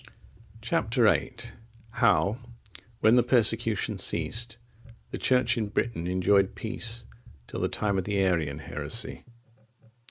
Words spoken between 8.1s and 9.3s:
Arian heresy.